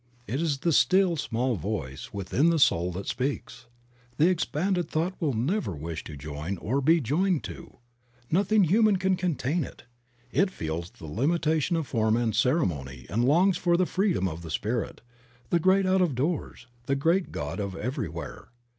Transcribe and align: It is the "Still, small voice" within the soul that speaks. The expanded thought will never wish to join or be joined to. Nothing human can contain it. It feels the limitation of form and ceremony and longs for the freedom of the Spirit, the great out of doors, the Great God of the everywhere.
It 0.25 0.41
is 0.41 0.57
the 0.57 0.71
"Still, 0.73 1.15
small 1.15 1.55
voice" 1.57 2.11
within 2.11 2.49
the 2.49 2.57
soul 2.57 2.91
that 2.93 3.05
speaks. 3.07 3.67
The 4.17 4.29
expanded 4.29 4.89
thought 4.89 5.13
will 5.21 5.33
never 5.35 5.75
wish 5.75 6.03
to 6.05 6.17
join 6.17 6.57
or 6.57 6.81
be 6.81 6.99
joined 6.99 7.43
to. 7.43 7.77
Nothing 8.31 8.63
human 8.63 8.95
can 8.95 9.15
contain 9.15 9.63
it. 9.63 9.83
It 10.31 10.49
feels 10.49 10.89
the 10.89 11.05
limitation 11.05 11.75
of 11.75 11.85
form 11.85 12.17
and 12.17 12.35
ceremony 12.35 13.05
and 13.11 13.23
longs 13.23 13.57
for 13.57 13.77
the 13.77 13.85
freedom 13.85 14.27
of 14.27 14.41
the 14.41 14.49
Spirit, 14.49 15.01
the 15.51 15.59
great 15.59 15.85
out 15.85 16.01
of 16.01 16.15
doors, 16.15 16.65
the 16.87 16.95
Great 16.95 17.31
God 17.31 17.59
of 17.59 17.73
the 17.73 17.83
everywhere. 17.83 18.47